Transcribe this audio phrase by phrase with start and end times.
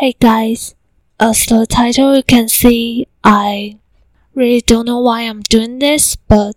[0.00, 0.74] Hey guys,
[1.20, 3.76] as the title you can see, I
[4.34, 6.56] really don't know why I'm doing this, but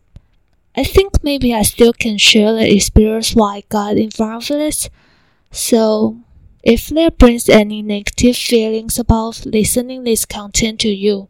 [0.78, 4.60] I think maybe I still can share the experience why I got in front of
[4.60, 4.90] this.
[5.52, 6.20] So,
[6.64, 11.28] if there brings any negative feelings about listening this content to you,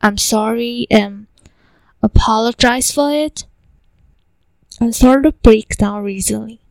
[0.00, 1.26] I'm sorry and
[2.00, 3.44] apologize for it.
[4.80, 6.61] I started to break down recently.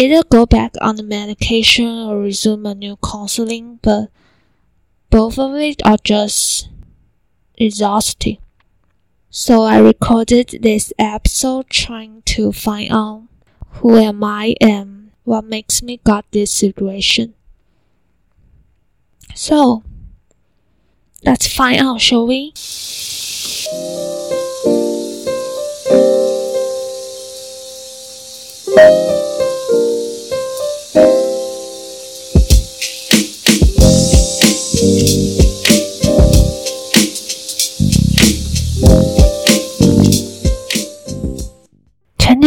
[0.00, 4.08] Either go back on the medication or resume a new counseling, but
[5.10, 6.70] both of it are just
[7.58, 8.38] exhausting.
[9.28, 13.24] So I recorded this episode trying to find out
[13.72, 17.34] who am I and what makes me got this situation.
[19.34, 19.82] So
[21.22, 22.54] let's find out, shall we?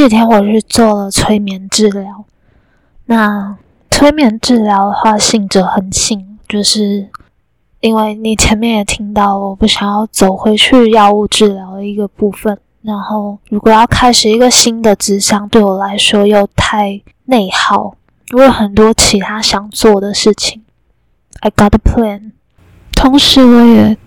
[0.04, 2.26] 几天我去做了催眠治疗。
[3.06, 3.56] 那
[3.90, 7.08] 催眠治疗的话，信者恒信，就是
[7.80, 12.60] 因为你前面也听到，我不想要走回去药物治疗的一个部分。
[12.82, 17.96] 然后，如果要开始一个新的志向，对我来说又太内耗，
[18.34, 20.64] 我有很多其他想做的事情。
[21.40, 22.32] I got a plan。
[22.92, 23.98] 同时，我也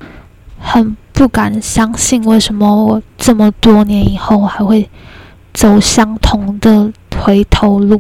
[0.59, 4.91] 很不敢相信，为什么我这么多年以后还会。
[5.57, 7.99] 走相同的回头路，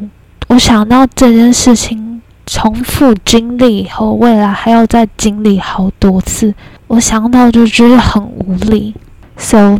[0.49, 6.55] 我想到这件事情重复经历以后，未来还要再经历好多次，
[6.87, 8.95] 我想到就觉得很无力。
[9.39, 9.79] So，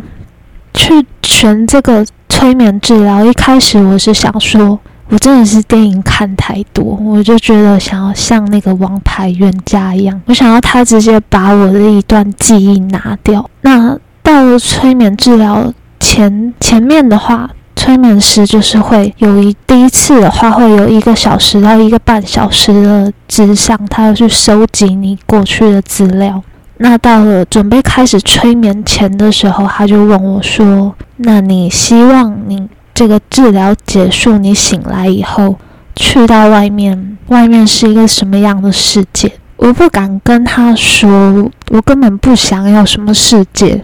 [0.73, 13.47] 去选这个催眠治疗，一开始我是想说，我真的是电影看太多，我就觉得想要像那个王牌冤家一样，我想要他直接把我的一段记忆拿掉。
[13.61, 17.47] 那到了催眠治疗前前面的话。
[17.77, 26.43] 催眠师就是会有一第一次的话，会有一个小时到一个半小时的智商，他要去收集你过去的资料。
[26.79, 35.55] 那到了准备开始催眠前的时候，他就问我说：“那你希望你这个治疗结束，你醒来以后
[35.95, 43.83] 去到外面，外面是一个什么样的世界？”我不敢跟他说，我根本不想要什么世界，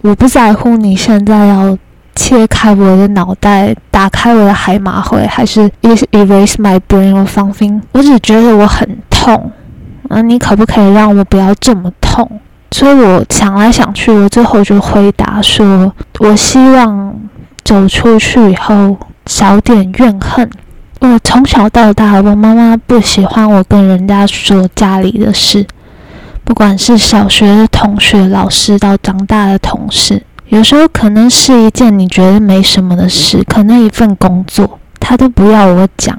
[0.00, 1.78] 我不在乎你现在要。
[2.16, 7.80] 切开我的脑袋，打开我的海马回，还是 erase my brain or something？
[7.92, 9.52] 我只觉得我很痛，
[10.08, 12.28] 那你可不可以让我不要这么痛？
[12.72, 17.14] 所以我想来想去，我最后就回答说：我希望
[17.62, 18.96] 走出去以后
[19.26, 20.50] 少点怨恨。
[21.00, 25.64] 我从小到大，我妈妈不喜欢我跟人家说家里的事，
[26.42, 30.22] 不管是小学的同学、老师，到长大的同事。
[30.48, 36.18] 有时候可能是一件你觉得没什么的事，可能一份工作，他都不要我讲。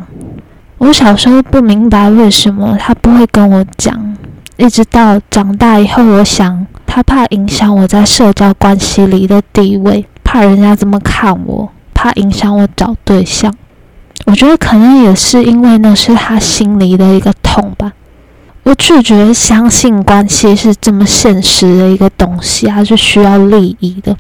[0.78, 4.16] 我小时候不明白为什么他不会跟我讲，
[4.58, 13.54] 一直到长大以后，我想他怕影响我在社交关系里的地位，怕人家怎么看我，怕影响我找对象。
[14.26, 17.94] 我觉得可能也是因为那是他心里的一个痛吧。
[18.68, 24.14] 我拒绝相信关系是这么现实的一个东西，它是需要利益的。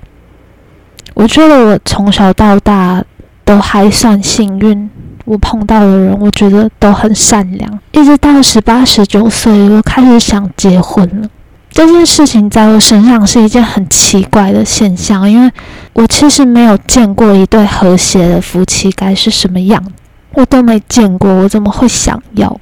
[1.13, 3.03] 我觉得我从小到大
[3.43, 4.89] 都还算幸运，
[5.25, 7.79] 我碰到的人，我觉得都很善良。
[7.91, 11.27] 一直到十八、十九岁，我开始想结婚了。
[11.69, 15.51] 这件事情在我身上是一件很奇怪的现象，因为
[15.91, 19.83] 我其实没有见过一对和谐的夫妻该是什么样，
[20.35, 22.57] 我都没见过，我怎么会想要？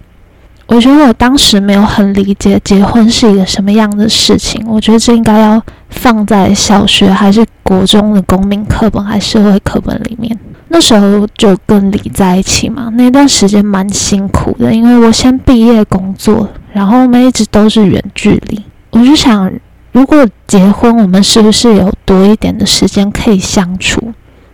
[0.67, 4.65] 我觉得我当时没有很理解结婚是一个什么样的事情。
[4.67, 10.37] 我觉得这应该要放在小学还是国中的公民课本还是社会课本里面。
[10.69, 18.61] 那时候就跟李在一起嘛，那段时间蛮辛苦的，因为我先毕业工作，然后我们一直都是远距离。
[18.89, 19.49] 我就想，
[19.91, 24.11] 如果结婚，我们是不是有多一点的时间可以相处？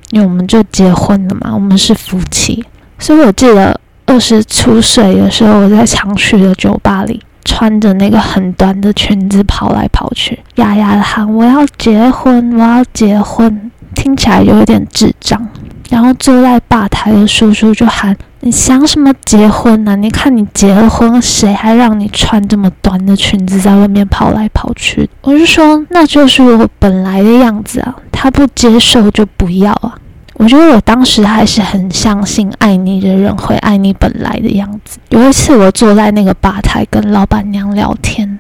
[0.10, 2.66] 因为我们就结婚了嘛，我们是夫妻，
[3.00, 3.80] 所以我记得。
[4.12, 15.48] 二十出岁的时候，我在常去的酒吧里，穿着那个很短的裙子跑来跑去，哑哑的喊：“我要结婚，我要结婚。”听起来有一点智障。
[15.90, 19.96] 然后坐在吧台的叔叔就喊：“你想什么结婚呢？
[19.96, 29.96] 你看你结了婚，谁还让你穿这么短的裙子在外面跑来跑去？”我就说：“那就是我本来的样子啊，他不接受就不要啊。”
[30.42, 34.98] 我觉得我当时还是很相信爱你的人会爱你本来的样子。
[35.10, 38.40] 有一次，我坐在那个吧台跟老板娘聊天，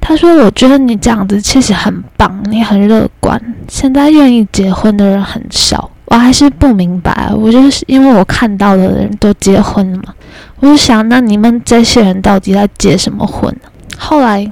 [0.00, 3.40] 她说：“我觉得你这样子其实很棒，你很乐观。
[3.68, 10.12] 现在愿意结婚的人很少。”我还是不明白，我就是因为我看到的人都结婚了嘛，
[10.58, 13.68] 我就想，那你们这些人到底在结什么婚呢？
[13.96, 14.50] 后来。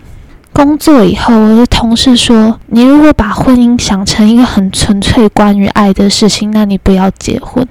[0.52, 7.66] 工作以后，我的同事说：“你如果把婚姻想成一个很纯粹关于爱的事情，那你不要结婚。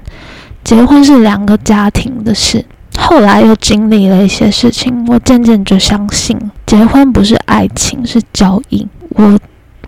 [0.63, 2.65] 结婚是两个家庭的事。”
[2.97, 8.85] 后来又经历了一些事情，我渐渐就相信，结婚不是爱情，是交易。
[9.09, 9.39] 我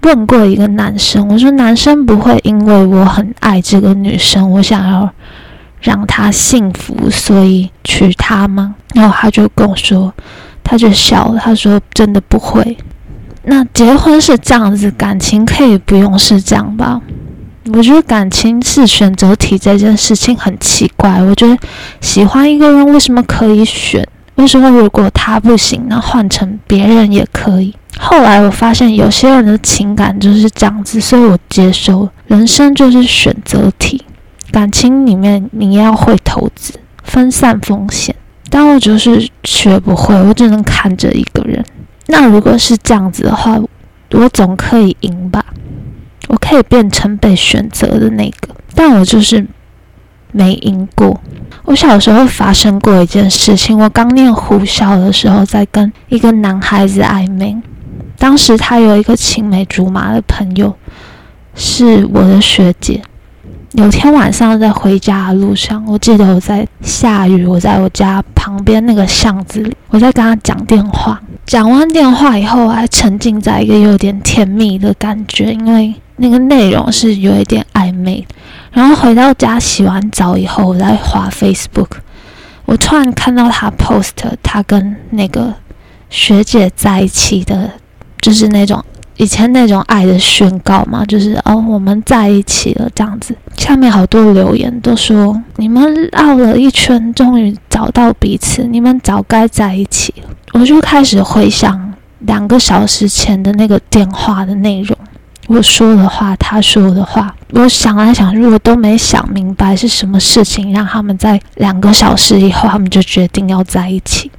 [0.04, 5.10] 问过一个男生，我说：“男生不会因为我很爱这个女生，我想要
[5.82, 10.14] 让她幸福，所以娶她吗？”然后他就跟我说。
[10.64, 12.78] 他就笑了，他说：“真的不会。
[13.44, 17.02] 那结婚是这样子，感情可以不用是这样吧？
[17.74, 21.22] 我觉得感情是选择题这件事情很奇怪。
[21.22, 21.58] 我觉得
[22.02, 24.08] 喜欢一个人为什么可以选？
[24.36, 27.76] 为什么如果他不行，那换成别人也可以？
[28.00, 32.10] 后来我发现有些人的情感就是这样子，所以我接受。
[32.28, 34.04] 人生就是选择题，
[34.52, 36.74] 感情里面你要会投资，
[37.04, 38.16] 分散风险。”
[38.56, 41.66] 但我就是学不会，我只能看着一个人。
[42.06, 43.60] 那如果是这样子的话，
[44.12, 45.44] 我总可以赢吧？
[46.28, 49.44] 我可以变成被选择的那个，但我就是
[50.32, 51.20] 没赢过。
[51.64, 57.58] 我小时候发生过一件事情，我刚念护校的时候，在跟一个男孩子暧昧。
[58.20, 60.76] 当时他有一个青梅竹马的朋友，
[61.56, 63.02] 是我的学姐。
[63.74, 71.20] 有天晚上在回家的路上，我记得我在下雨，我在我家旁边那个巷子里，我在跟他讲电话。
[71.48, 78.24] 讲完电话以后，还沉浸在一个有点甜蜜的感觉，因为那个内容是有一点暧昧。
[78.72, 81.98] 然后回到家洗完澡以后，我在滑 Facebook，
[82.66, 84.12] 我突然看到他 post
[84.44, 85.52] 他跟那个
[86.12, 87.72] 学姐在一起的，
[88.22, 88.86] 就是那种。
[89.18, 93.36] 以前那种爱的宣告嘛，就是哦，我们在一起了这样子。
[93.56, 100.30] 下面好多留言都说，你们绕了一圈，终于找到彼此，你们早该在一起了。
[100.54, 104.98] 我就开始回想两个小时前的那个电话的内容，
[105.48, 114.32] 我说的话，他说的话，我想来想去，我都没想明白是什么事情让他们在两个小时以后，他们就决定要在一起。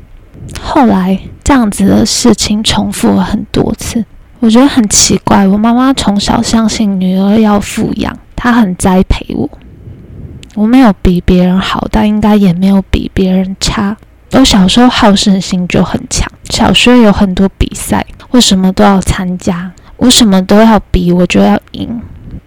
[0.61, 4.05] 后来这样子的事情重复了很多次。
[4.45, 9.49] 我觉得很奇怪，我妈妈从小相信女儿要富养，她很栽培我。
[10.55, 13.97] 我没有比别人好，但应该也没有比别人差。
[14.33, 22.03] 我小时候好胜心就很强，小学有很多比赛，我什么都要参加，我什么都要比，我就要赢。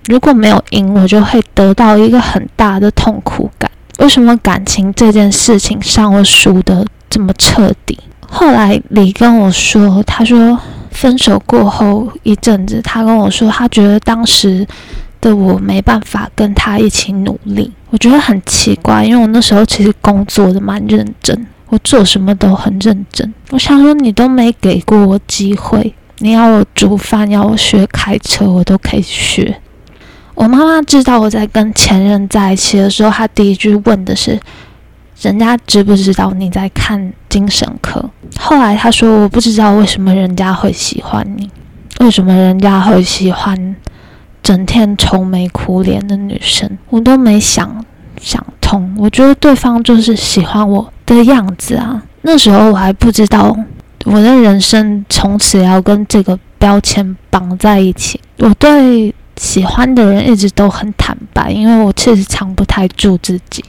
[0.06, 3.72] 如果没有赢，我就会得到一个很大的痛苦感。
[3.98, 7.98] 为什么感情这件事情上我输得这么彻底？
[8.30, 10.60] 后来李跟我说，他说。
[11.00, 14.66] 分手过后一阵子，他跟我说，他觉得当时
[15.22, 17.72] 的我没办法跟他一起努力。
[17.92, 23.32] 我觉得很奇怪，因为我那时候其实工作的蛮认真，我做什么都很认真。
[23.52, 29.56] 我想说，你都没给过我机会，你要我煮饭，要我学开车，我都可以学。
[30.34, 34.40] 我妈妈知道我在跟前任在一起的时候，她第一句问的是。
[35.22, 38.08] 人家知不知道你在看精神科？
[38.40, 41.50] 后来他说：“我不知道为什么人家会喜欢你，
[42.00, 43.76] 为什么人家会喜欢
[44.44, 47.84] 整天愁眉苦脸的女生。”我都没想
[48.22, 48.96] 想通。
[48.98, 52.04] 我觉得对方就是喜欢我的样子啊。
[52.22, 53.58] 那时候我还不知道
[54.06, 58.20] 我的人生从此要跟这个标签绑在一起。
[58.38, 63.64] 我对喜欢的人一直都很坦白，因为我确实藏不太住自己。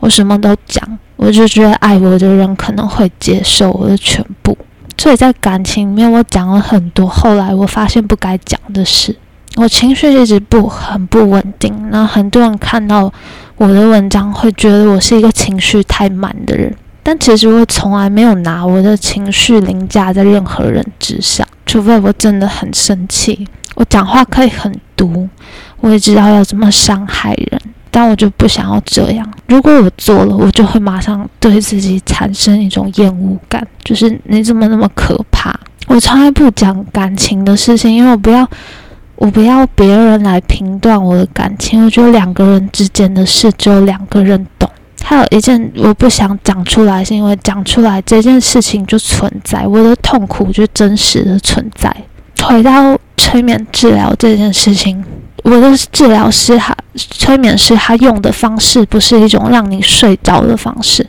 [0.00, 4.56] 我什么都讲，我就觉得爱我的人可能会接受我的全部，
[4.98, 7.06] 所以在感情里面我讲了很多。
[7.06, 9.16] 后来我发现不该讲的事，
[9.56, 11.88] 我情绪一直不很不稳定。
[11.90, 13.12] 那很多人看到
[13.56, 23.46] 我的文章会觉得我是一个情绪太满的人，但其实我从来没有拿我的情绪凌驾在任何人之上，除非我真的很生气，
[23.76, 25.28] 我讲话可以很毒，
[25.80, 27.60] 我也知道要怎么伤害人。
[27.94, 29.24] 但我就不想要这样。
[29.46, 35.54] 如果我做了，我就会马上对自己产生一种厌恶感，就是你怎么那么可怕？
[35.86, 38.48] 我从来不讲感情的事情，因为我不要，
[39.14, 41.84] 我不要别人来评断我的感情。
[41.84, 44.68] 我觉得两个人之间的事，只有两个人懂。
[45.04, 51.94] 还有一件我不想讲出来，是因为讲出来这件事情就存在，我的痛苦就真实的存在。
[52.42, 55.04] 回到催眠治疗这件事情。
[55.44, 61.06] 我的治疗师他催眠师他用的方式不是一种让你睡着的方式，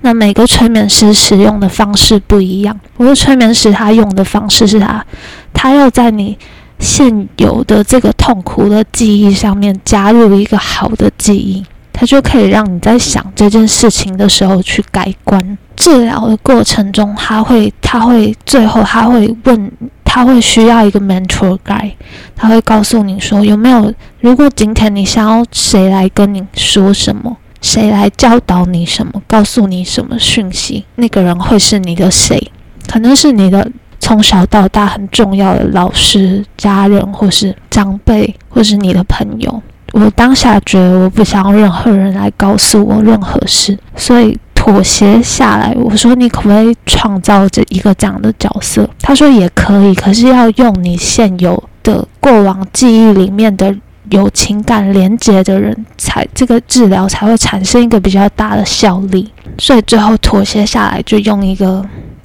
[0.00, 2.76] 那每个催眠师使用的方式不一样。
[2.96, 5.06] 我的催眠师他用的方式是他，
[5.52, 6.36] 他要在你
[6.80, 15.56] 现有的这个痛苦的记忆上面加入一个好的记忆，他就可以让你在想这件事情的时候去改观。
[15.76, 19.70] 治疗的过程中，他会他会最后他会问。
[20.16, 21.92] 他会需要一个 mentor guide，
[22.34, 32.50] 他会告诉你说有没有，如果今天你想要谁来跟你说什么，谁来教导你什么，告诉你什么讯息，那个人会是你的谁？
[32.88, 33.70] 可能是你的
[34.00, 39.62] 从小到大很重要的老师、家人，或是长辈，或是你的朋友。
[39.92, 44.38] 我当下觉得我不想要任何人来告诉我任何事，所以。
[44.66, 48.88] 妥协下来，我说你可不可以创造这一个这样的角色？
[49.00, 53.72] 他说也可以，可是要用你现有的过往记忆里面的
[54.10, 59.30] 有情感连接的人才，这个治疗才会产生一个比较大的效力。
[59.56, 61.84] 所以最后妥协下来，就用一个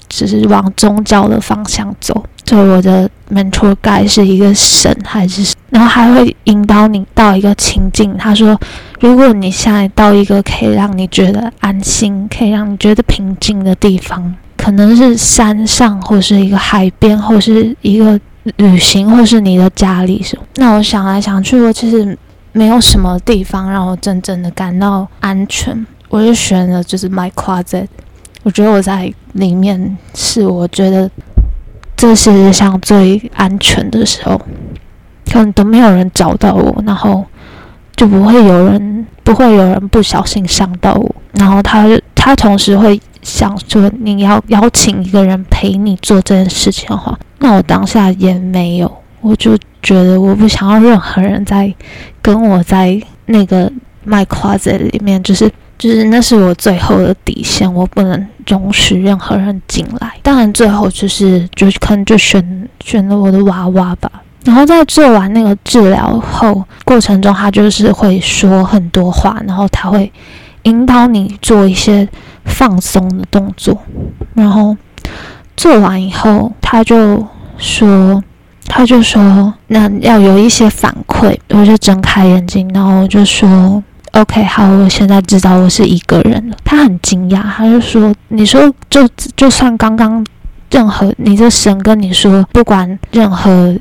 [0.10, 2.26] 只是往宗教的方向走。
[2.44, 5.54] 就我的 mentor guy 是一个神还是？
[5.70, 8.18] 然后还会引导你到一个情境。
[8.18, 8.60] 他说，
[9.00, 18.20] 如果你现在到一个可以让你觉得安心、可以让你觉得平静的地方，可能是山上，或是一个海边，或是一个
[18.58, 20.38] 旅行，或是你的家里什。
[20.56, 22.18] 那我想来想去，我其实
[22.52, 25.88] 没有什么地方让我真正的感到安全。
[26.10, 27.88] 我就选了就是 my closet。
[28.44, 31.10] 我觉得我在里面是我觉得。
[32.02, 34.36] 这世界上最安全的时候，
[35.32, 37.24] 可能都没有人找到我，然后
[37.96, 41.16] 就不会有人不会有人不小心伤到我。
[41.34, 51.72] 然后他他同时会想说，你要邀请一个人陪你做这件事情的话，那我当下也没有，我就觉得我不想要任何人在
[52.20, 53.72] 跟我在那个
[54.08, 55.52] my closet 里面，就是。
[55.78, 60.12] 就是那是我最后的底线，我不能容许任何人进来。
[60.22, 64.12] 当然，最后就是就可能就选选了我的娃娃吧。
[64.44, 70.12] 然后在做完那个治疗后过程中，他就是会说很多话，然后他会
[70.64, 72.08] 引导你做一些
[72.44, 73.78] 放松的动作。
[74.34, 74.76] 然后
[75.56, 77.26] 做完以后，他就
[77.58, 78.22] 说，
[78.66, 81.38] 他就说，那要有一些反馈。
[81.50, 83.82] 我就睁开眼睛，然后就说。
[84.14, 86.58] OK，好，我现在知道我是一个人了。
[86.66, 90.24] 他很惊讶，他就说：“你说，就就算刚刚
[90.70, 93.74] 任何你这神跟你说，不管任何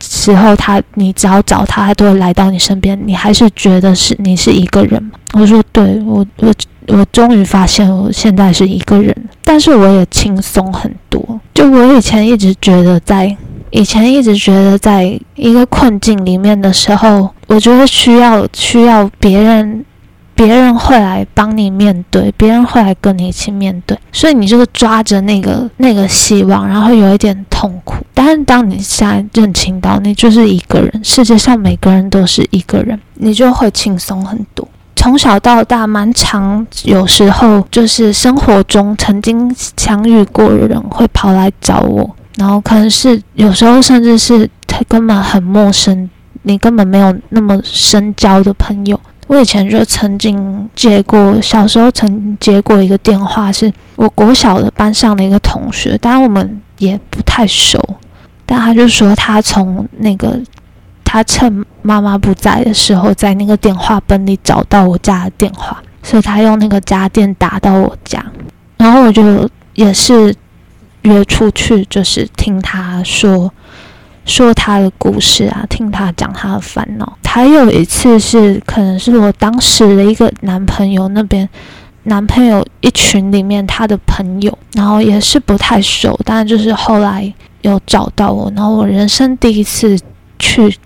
[0.00, 6.54] 时候他，你只要找他，他都会来到你身边，你还是觉得是你是一个人吗？”我说：“对，我我
[6.88, 11.38] 我终于发现我现在是一个人，但是我也轻松很多。
[11.52, 13.36] 就我以前一直觉得在。”
[13.76, 19.84] 以前一直觉得，在一个困境里面的时候，我觉得需要需要别人，
[20.32, 27.96] 别人会来帮你面对，别人会来跟你一起面对，所以你就是抓着那个那个希望，然后有一点痛苦。
[28.14, 34.68] 但是当你现在认清到你就是一个人，世界上每个人都是一个人，你就会轻松很多。
[34.94, 42.08] 从小到大，蛮长，有时候就是生活中曾经相遇过的人会跑来找我。
[42.36, 46.10] 然后可能是有时候，甚至是他根本很陌生，
[46.42, 49.00] 你根本没有那么深交的朋友。
[49.28, 57.80] 我以前就曾经接过，小时候曾接过一个电话，是我国小的班上的一个同学，当然我们也不太熟，
[58.44, 60.38] 但他就说他从那个
[61.04, 68.22] 他趁妈妈不在的时候，在那个电话本里找到我家的电话，所以他用那个家电打到我家，
[68.76, 70.34] 然后我就也是。
[71.04, 73.50] 约出去就是听他说
[74.26, 77.16] 说他的故事啊，听他讲他的烦恼。
[77.24, 81.48] 还有一次是可能是我当时的一个男朋友那边，
[82.04, 87.32] 男朋友一群里面他的朋友，然后也是不太熟，但就是后来
[87.62, 89.98] 有找到我，然后我人生第一次
[90.38, 90.76] 去。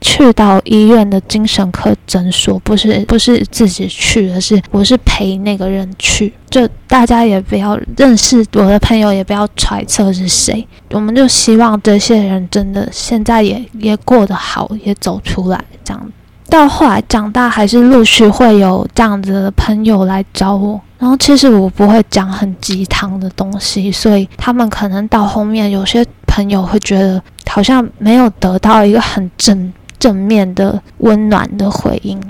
[0.00, 6.32] 去到医院的精神科诊所，不是不是自己去，而是我是陪那个人去。
[6.48, 10.66] 就大家也不要认识我的朋友，也不要揣测是谁。
[10.90, 15.62] 我们就希望这些人真的现在也也过得好，也走出来。
[15.84, 16.12] 这样
[16.48, 20.80] 到后来长大，还是陆续会有这样子的朋友来找我。
[20.98, 29.72] 然后其实我不会讲很鸡汤的东西，所以他们可能到后面有些朋友会觉得好像没有得到一个很正。
[29.98, 32.20] 正面的温暖的回应，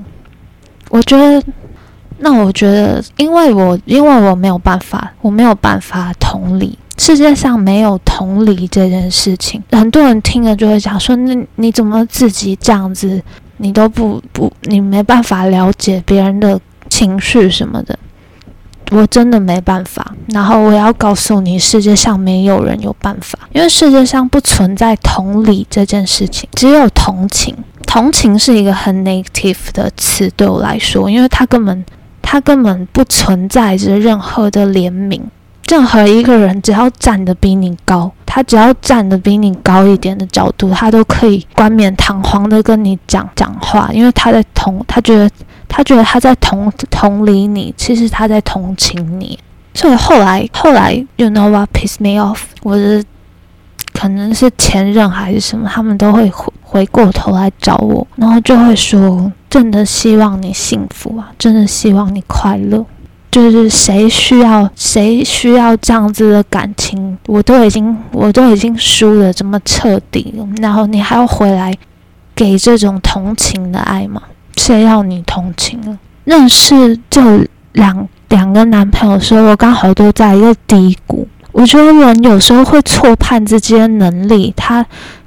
[0.90, 1.42] 我觉得，
[2.18, 9.62] 那我觉得，因为我因为我没有办法，我没有办法同理，世界上没有同理这件事情。
[9.72, 13.22] 很多人听了就会讲说，那你怎么自己这样子
[13.58, 17.98] 你都不不，你没办法了解别人的情绪什么的。
[18.90, 20.14] 我真的没办法。
[20.28, 27.54] 然后我要告诉你，世界上没有人有办法，因为世界上不存在同理这件事情，只有同情。
[27.86, 31.84] 同情是一个很 negative 的词，对我来说，因为它根本
[32.20, 35.20] 它根本不存在着任何的怜悯。
[35.68, 45.30] 任何一个人只要站得比你高，他只要站得比你高一点的角度，他都可以冠冕堂皇的跟你讲讲话，因为他在同，他觉得
[45.68, 49.38] 他觉得他在同同理你，其实他在同情你。
[49.74, 52.40] 所以后来后来，you know what piss me off？
[52.62, 53.04] 我的
[53.92, 62.84] 可能是前任还是什么，他们都会回回过头来找我，然后就会说：“真的希望你幸福啊，真的希望你快乐。”
[63.30, 71.72] 就是谁需要谁需要这样子的感情，我都已经我都已经输的这么彻底了，然后你还要回来
[72.34, 74.22] 给这种同情的爱吗？
[74.58, 75.96] 谁要你同情了？
[76.24, 77.22] 认识就
[77.72, 81.26] 两两个男朋友的时候，我刚好都在一个低谷。
[81.52, 84.84] 我觉得人有时候会错判自己的能力，他。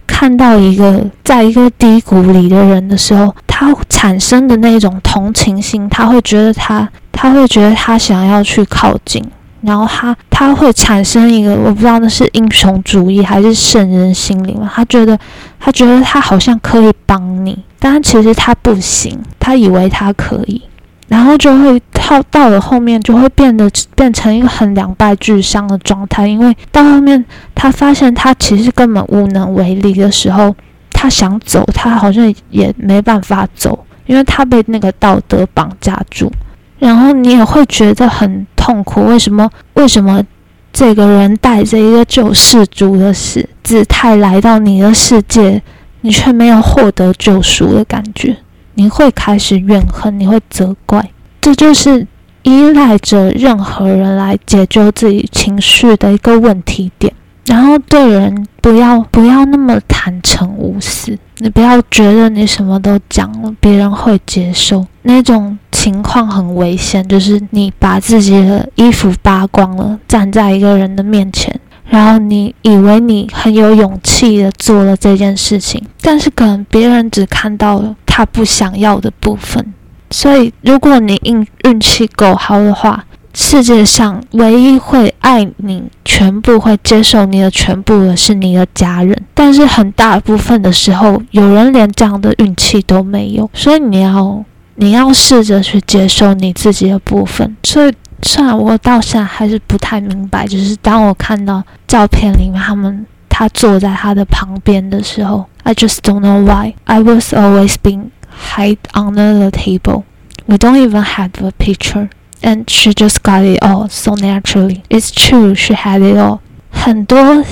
[0.08, 9.24] 看到一个在一个低谷里的人的时候，他产生的那种同情心，他会觉得他，他会觉得他想要去靠近，
[9.62, 14.70] 然后他他会产生一个我不知道那是英雄主义还是圣人心理嘛？
[14.76, 15.18] 他觉得
[15.60, 20.62] 他觉得他好像可以帮你，但其实他不行，他以为他可以。
[21.08, 26.28] 然后就会到到了后面，就会变得变成一个很两败俱伤的状态。
[26.28, 30.56] 因为到后面，他发现他其实根本无能为力的时候，
[30.92, 36.32] 他想走，他好像也没办法走，因为他被那个道德绑架住。
[36.80, 39.04] 然后你也会觉得很痛苦。
[39.06, 39.50] 为什么？
[39.74, 40.24] 为什么
[40.72, 45.62] 这个人带着一个救世主的死姿态来到你的世界，
[46.02, 48.36] 你却没有获得救赎的感觉？
[48.74, 52.08] 你会开始怨恨，你会责怪，这就是
[52.44, 57.14] 依赖着任何人来解救自己情绪的一个问题点。
[57.46, 64.86] 然后对人不要不要那么坦诚无私，你不要觉得你什么都讲了，别人会接受。
[65.02, 71.60] 那种情况很危险，就是你把自己的衣服扒光了，站在一个人的面前。
[71.92, 79.74] 然后你以为你很有勇气的做了这件事情，但是可能别人只看到了他不想要的部分。
[80.10, 89.14] 所以，如果你运运气够好的话，世界上唯一会爱你、全部会接受你的全部的是你的家人。
[89.34, 93.50] 但是很大部分的时候，有人连这样的运气都没有。
[93.54, 94.42] 所以你要
[94.76, 97.58] 你要试着去接受你自己的部分。
[97.66, 97.92] 所以。
[98.24, 110.04] 虽然我到现在还是不太明白，就是当我看到照片里面他们他坐在他的旁边的时候，I just don't know why I was always being hide under the table.
[110.46, 112.10] We don't even have a picture,
[112.42, 114.82] and she just got it all so naturally.
[114.90, 116.40] It's true, she had it all.
[116.72, 117.44] 很多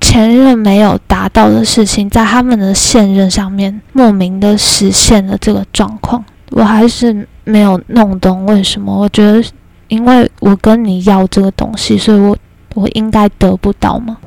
[0.00, 6.24] 前任没有达到的事情，在他们的现任上面莫名的实现了这个状况。
[6.50, 8.96] 我还是没有弄懂为什么。
[8.98, 9.42] 我觉得。
[9.88, 12.36] 因为我跟你要这个东西，所以我
[12.74, 14.18] 我应该得不到吗？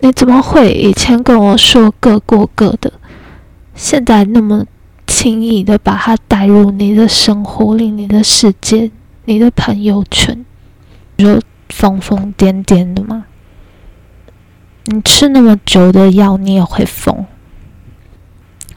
[0.00, 2.92] 你怎么会以前跟我说各过各的，
[3.74, 4.64] 现在那么
[5.06, 8.90] 轻易的把它带入你的生活里、你的世界、
[9.24, 10.44] 你的朋友圈，
[11.16, 13.24] 就疯疯癫癫的吗？
[14.86, 17.24] 你吃那么久的药，你也会疯。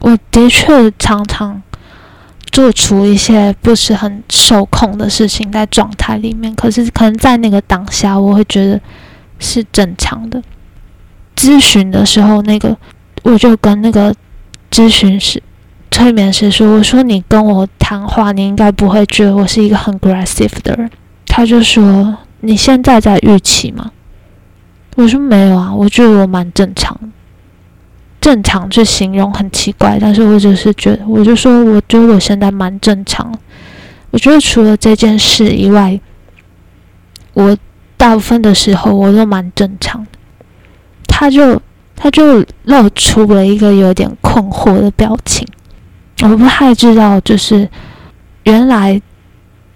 [0.00, 1.62] 我的确常常。
[2.50, 8.80] 做出一些不是很受控的事情在状态里面，可是可能在那个当下，我会觉得
[9.38, 10.42] 是正常的。
[11.36, 12.76] 咨询的时候，那个
[13.22, 14.14] 我就跟那个
[14.70, 15.40] 咨询师、
[15.90, 20.90] 催眠师说：“我说你跟我谈话，你应该不会觉得我是一个很 aggressive 的人。”
[21.26, 23.92] 他就说：“你现在在预期吗？”
[24.96, 27.08] 我说：“没有啊，我觉得我蛮正常的。”
[28.20, 33.32] 正常去形容很奇怪，但是我只是觉得，我就说，我觉得我现在蛮正常。
[34.10, 35.98] 我觉得除了这件事以外，
[37.32, 37.56] 我
[37.96, 40.10] 大部分的时候我都蛮正常的。
[41.06, 41.60] 他就
[41.94, 45.46] 他就露出了一个有点困惑的表情。
[46.22, 47.68] 我不太知道，就是
[48.42, 49.00] 原来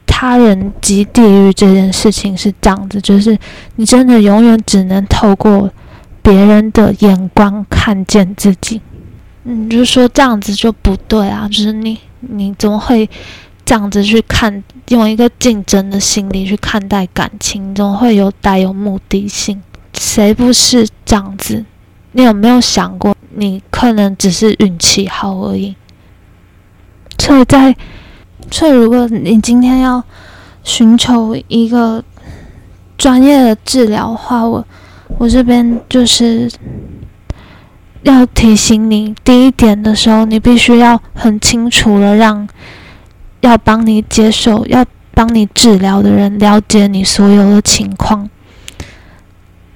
[0.05, 3.39] 他人即地狱这件事情是这样子，就是
[3.77, 5.71] 你真的永远只能透过。
[6.23, 8.81] 别人的眼光看见自己，
[9.45, 11.49] 嗯，就说这样子就不对啊！
[11.49, 13.09] 就是你，你怎么会
[13.65, 14.63] 这样子去看？
[14.89, 19.63] 用一个竞争的心理去看待感情，怎么会有带有目的性？
[19.95, 21.65] 谁不是这样子？
[22.13, 25.75] 你有没有想过，你可能只是运气好而已？
[27.19, 27.75] 所以在，
[28.51, 30.03] 所以如果你今天要
[30.63, 32.05] 寻求一个
[32.99, 34.67] 专业的治疗的话，我
[35.19, 36.51] 我这边就是
[38.03, 42.49] 要提醒你，第一点的时候，你必须要很清楚的让
[43.41, 48.29] 要帮你接受、要帮你治疗的人了解你所有的情况。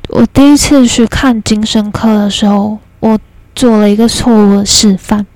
[0.08, 3.18] 我第一次去看精神科的时候，我
[3.54, 5.26] 做了一个错误的示范。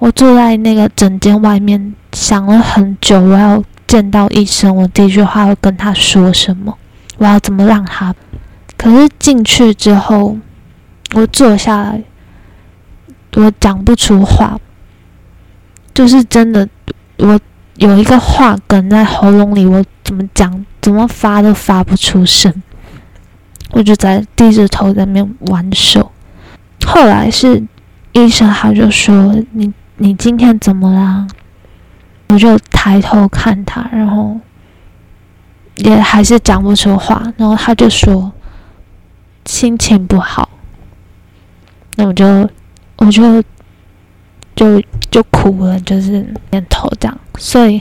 [0.00, 6.76] 我坐在那个诊间外面，想了很久，我要见到医生，我第一句话要跟他说什么？
[7.16, 8.14] 我要怎么让他？
[8.84, 10.36] 可是进去之后，
[11.14, 12.02] 我坐下来，
[13.36, 14.60] 我讲不出话，
[15.94, 16.68] 就是真的，
[17.16, 17.40] 我
[17.76, 22.52] 有一个话梗在喉咙里，我怎么讲、怎么发都发不出声。
[23.70, 26.12] 我就在低着头在那边玩手，
[26.84, 27.64] 后来是
[28.12, 31.26] 医生他就说：“你你今天怎么啦？”
[32.28, 34.38] 我就抬头看他，然后
[35.76, 38.30] 也还是讲不出话，然后他就说
[39.46, 40.48] ：“心情不好。”
[41.96, 42.48] 那我就
[42.96, 43.42] 我就
[44.54, 47.18] 就就哭了，就是点头这样。
[47.38, 47.80] 所以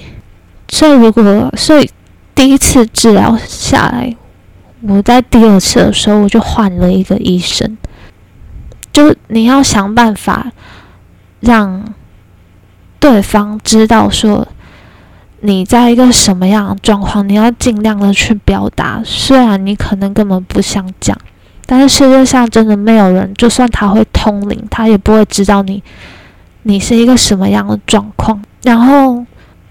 [0.69, 1.89] 所以如果所以
[2.35, 4.15] 第一次治疗下来。
[4.85, 7.77] 我在第二次的时候，我就换了一个医生。
[8.91, 10.51] 就你要想办法
[11.39, 11.93] 让
[12.99, 14.45] 对方知道说
[15.39, 19.01] 你在一个什么样的状况，你要尽量的去表达。
[19.05, 21.17] 虽然你可能根本不想讲，
[21.65, 25.81] 但是世界上真的没有人，就算他会通灵，他也不会知道你
[26.63, 28.41] 你是一个什么样的状况。
[28.63, 29.25] 然后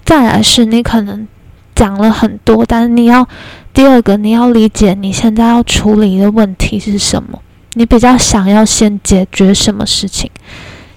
[0.04, 1.26] 再来是你可能
[1.74, 3.28] 讲了很多，但是你要。
[3.74, 7.40] 第二个，你要理解你现在要处理的问题是什么，
[7.72, 10.30] 你比较想要先解决什么事情。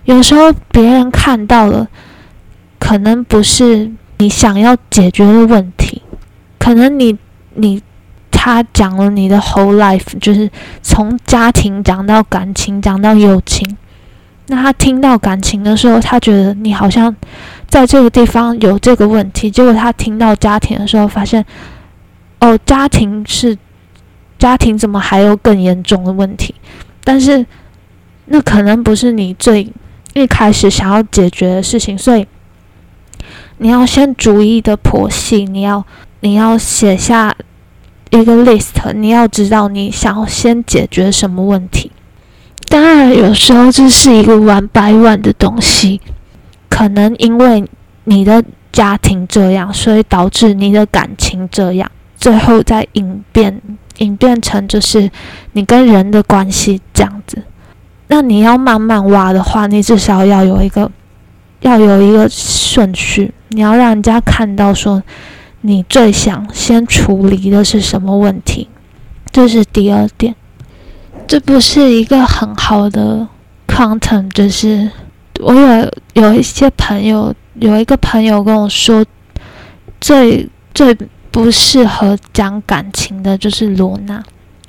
[0.03, 1.87] 有时候别人看到了，
[2.77, 6.01] 可能不是你想要解决的问题，
[6.59, 7.17] 可能你
[7.53, 7.81] 你
[8.45, 10.47] 他讲了你的 whole life，就是
[10.83, 13.75] 从家庭讲到感情，讲到友情。
[14.47, 17.15] 那他听到感情的时候，他觉得你好像
[17.67, 21.43] 在这个地方有这个问题，结果他听到家庭的时候，发现。
[22.39, 23.57] 哦，家庭是
[24.37, 26.53] 家庭，怎么还有更严重的问题？
[27.03, 27.43] 但是
[28.25, 29.73] 那可能不是你最
[30.13, 32.27] 一开始想要解决的事情，所以
[33.57, 35.83] 你要先逐一的剖析，你要
[36.19, 37.35] 你要写下
[38.19, 41.91] 一个 list，你要知道你想要先解决什么问题。
[42.69, 46.01] 当然，有时候这是一个玩百万的东西，
[46.69, 47.63] 可能因为
[48.05, 51.89] 你的家庭这样，所以导致你的感情这样。
[52.17, 53.61] 最后再演变，
[53.99, 55.09] 演变成就是
[55.51, 57.43] 你跟人的关系这样子。
[58.07, 60.91] 那你要慢慢挖的话，你至少要有一个，
[61.61, 63.33] 要有一个顺序。
[63.49, 65.01] 你要让人家看到说，
[65.65, 68.67] 你最想先处理的是什么问题。
[69.31, 70.35] 这是第二点。
[71.27, 73.27] 这不是一个很好的
[73.67, 74.89] content，就是
[75.39, 79.05] 我有有一些朋友，有一个朋友跟我说，
[79.99, 80.97] 最最。
[81.31, 84.23] 不适合讲感情的，就是罗娜。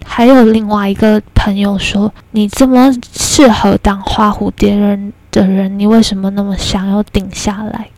[0.05, 7.89] 还有另外一个朋友说：“你这么适合当花蝴蝶人的人，你为什么那么想要顶下来？”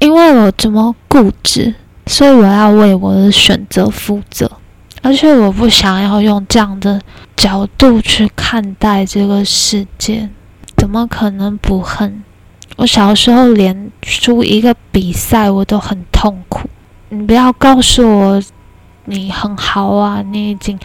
[0.00, 1.74] 因为我这么固执，
[2.06, 4.50] 所以我要为我的选择负责。
[5.02, 7.00] 而且我不想要用这样的
[7.36, 10.28] 角度去看待这个世界。
[10.76, 12.22] 怎么可能不恨？
[12.76, 16.68] 我小时候连输一个比赛我都很痛苦。
[17.08, 18.42] 你不要告诉我
[19.04, 20.78] 你很好啊，你已经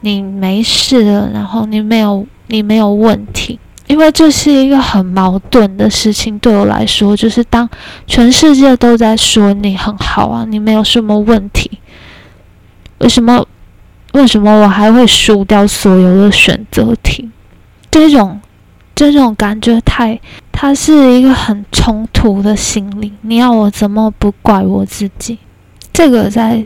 [0.00, 3.58] 你没事了，然后你没有你没有问题，
[3.90, 6.38] 因为这是一个很矛盾的事情。
[6.38, 7.68] 对我来说，就是当
[8.06, 11.68] 全世界都在说你很好啊，你没有什么问题，
[12.98, 13.44] 为什么
[14.12, 17.28] 为什么我还会输掉所有的选择题？
[17.90, 18.40] 这种
[18.94, 20.20] 这种感觉太，
[20.52, 23.12] 它是一个很冲突的心理。
[23.22, 25.36] 你要我怎么不怪我自己？
[25.92, 26.64] 这个在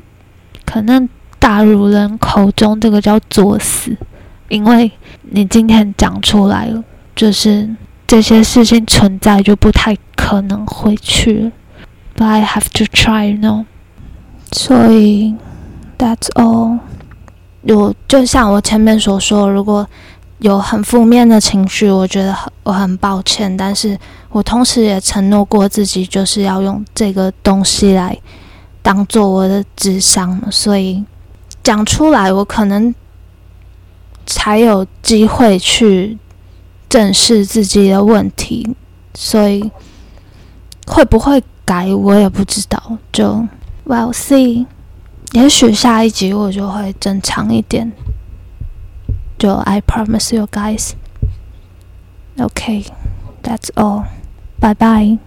[0.67, 1.09] 可能
[1.39, 3.97] 大陆人口中，这个叫作死，
[4.51, 6.85] 因为你今天讲出来了，
[7.15, 7.69] 就是
[8.07, 11.53] 这些事情存在，就不太可能会去。
[12.17, 13.65] But I have to try, you know.
[14.53, 15.35] 所以
[15.99, 16.79] ，That's all.
[17.63, 19.89] 我就像我前面所说，如果
[20.39, 23.99] 有很负面的情绪，我觉得很我很抱歉，但是
[24.31, 28.17] 我同时也承诺过自己，就是要用这个东西来。
[28.83, 31.03] 当做我的智商，所以
[31.63, 32.95] 讲出来，我可能
[34.27, 36.19] 才有机会去
[36.95, 38.77] 正视自己的问题。
[39.15, 39.69] 所以
[40.87, 43.45] 会不会改我也不知道，就
[43.85, 44.67] We'll see。
[45.33, 47.91] 也许下一集我就会正常一点。
[49.37, 50.93] 就 I promise you guys.
[52.37, 52.87] Okay,
[53.43, 54.05] that's all.
[54.61, 55.19] Bye bye.